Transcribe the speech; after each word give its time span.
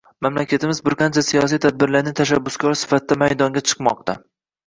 Mamlakatimiz 0.25 0.79
bir 0.87 0.95
qancha 1.01 1.23
siyosiy 1.27 1.59
tadbirlarning 1.65 2.17
tashabbuskori 2.21 2.79
sifatida 2.81 3.19
maydonga 3.25 3.63
chiqmoqda. 3.73 4.19